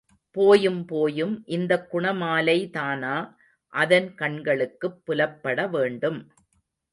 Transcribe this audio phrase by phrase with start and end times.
[0.31, 3.13] போயும் போயும் இந்தக் குணமாலைதானா
[3.73, 6.19] அதன் கண்களுக்குப் புலப்படவேண்டும்.